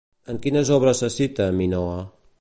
En 0.33 0.39
quines 0.45 0.71
obres 0.77 1.03
se 1.05 1.11
cita, 1.19 1.51
Minoa? 1.61 2.05